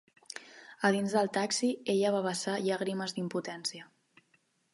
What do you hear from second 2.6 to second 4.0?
llàgrimes d'impotència.